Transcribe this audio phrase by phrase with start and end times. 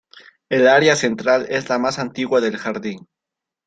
[0.49, 3.07] El área central es la más antigua del jardín.